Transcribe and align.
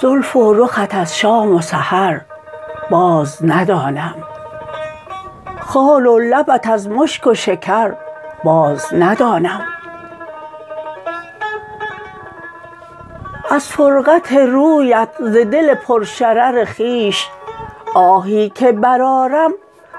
زلف 0.00 0.36
و 0.36 0.54
رخت 0.54 0.94
از 0.94 1.18
شام 1.18 1.54
و 1.54 1.60
سحر 1.60 2.20
باز 2.90 3.38
ندانم. 3.44 4.14
خال 5.60 6.06
و 6.06 6.18
لبت 6.18 6.66
از 6.66 6.88
مشک 6.88 7.26
و 7.26 7.34
شکر 7.34 7.94
باز 8.44 8.94
ندانم. 8.94 9.77
از 13.50 13.68
فرقت 13.68 14.32
رویت 14.32 15.08
ز 15.20 15.36
دل 15.36 15.74
پر 15.74 16.04
شرر 16.04 16.64
خویش 16.64 17.28
آهی 17.94 18.50
که 18.50 18.72
برآرم 18.72 19.50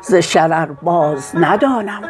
ز 0.02 0.16
شرر 0.16 0.66
باز 0.66 1.32
ندانم. 1.36 2.02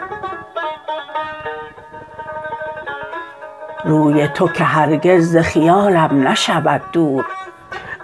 روی 3.85 4.27
تو 4.27 4.47
که 4.47 4.63
هرگز 4.63 5.31
ز 5.31 5.37
خیالم 5.37 6.27
نشود 6.27 6.81
دور 6.91 7.25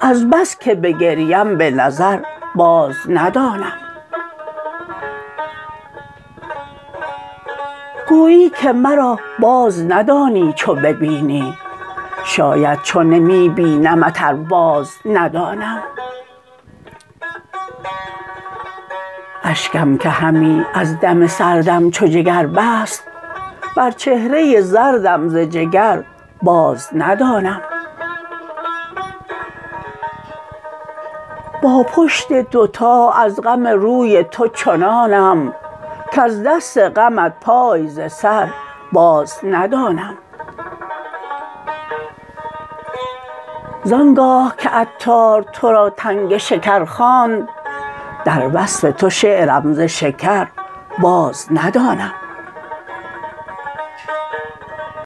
از 0.01 0.29
بس 0.29 0.57
که 0.59 0.75
بگریم 0.75 1.57
به 1.57 1.71
نظر 1.71 2.19
باز 2.55 2.95
ندانم. 3.09 3.73
گویی 8.09 8.49
که 8.49 8.71
مرا 8.71 9.19
باز 9.39 9.85
ندانی 9.91 10.53
چو 10.53 10.75
ببینی 10.75 11.57
شاید 12.25 12.81
چو 12.81 13.03
نمی 13.03 13.49
بینمت 13.49 14.21
ار 14.21 14.33
باز 14.33 14.91
ندانم. 15.05 15.83
اشکم 19.43 19.97
که 19.97 20.09
همی 20.09 20.65
از 20.73 20.99
دم 20.99 21.27
سردم 21.27 21.91
چو 21.91 22.07
جگر 22.07 22.47
بست 22.47 23.03
بر 23.77 23.91
چهره 23.91 24.61
زردم 24.61 25.27
ز 25.27 25.37
جگر 25.37 26.03
باز 26.41 26.89
ندانم. 26.95 27.61
با 31.61 31.83
پشت 31.83 32.33
دوتا 32.33 33.11
از 33.11 33.41
غم 33.41 33.67
روی 33.67 34.23
تو 34.23 34.47
چنانم 34.47 35.53
کز 36.13 36.43
دست 36.43 36.77
غمت 36.77 37.33
پای 37.41 37.87
ز 37.87 38.11
سر 38.11 38.47
باز 38.91 39.39
ندانم. 39.43 40.17
زانگاه 43.85 44.55
که 44.57 44.69
عطار 44.69 45.43
تو 45.43 45.71
را 45.71 45.89
تنگ 45.89 46.37
شکر 46.37 46.85
خواند 46.85 47.47
در 48.25 48.49
وصف 48.53 48.91
تو 48.97 49.09
شعرم 49.09 49.73
ز 49.73 49.79
شکر 49.79 50.47
باز 50.99 51.47
ندانم. 51.51 52.24